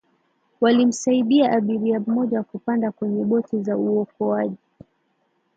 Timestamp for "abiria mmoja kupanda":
1.51-2.91